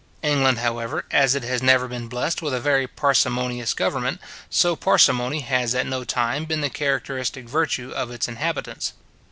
[0.23, 5.41] England, however, as it has never been blessed with a very parsimonious government, so parsimony
[5.41, 8.93] has at no time been the characteristic virtue of its inhabitants.